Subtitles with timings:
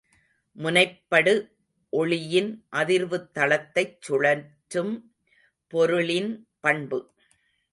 [0.57, 1.33] முனைப்படு
[1.93, 2.65] ஒளியின்
[2.71, 4.93] அதிர்வுத்தளத்தைச் சுழற்றும்
[5.67, 6.47] பொருளின்
[6.59, 6.99] பண்பு.